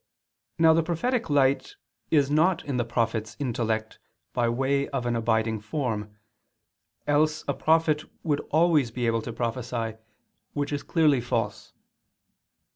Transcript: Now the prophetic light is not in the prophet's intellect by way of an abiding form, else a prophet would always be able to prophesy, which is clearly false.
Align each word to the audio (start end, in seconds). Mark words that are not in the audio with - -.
Now 0.57 0.73
the 0.73 0.81
prophetic 0.81 1.29
light 1.29 1.75
is 2.09 2.31
not 2.31 2.65
in 2.65 2.77
the 2.77 2.83
prophet's 2.83 3.37
intellect 3.39 3.99
by 4.33 4.49
way 4.49 4.87
of 4.89 5.05
an 5.05 5.15
abiding 5.15 5.59
form, 5.59 6.17
else 7.05 7.43
a 7.47 7.53
prophet 7.53 8.05
would 8.23 8.39
always 8.49 8.89
be 8.89 9.05
able 9.05 9.21
to 9.21 9.31
prophesy, 9.31 9.97
which 10.53 10.73
is 10.73 10.81
clearly 10.81 11.21
false. 11.21 11.73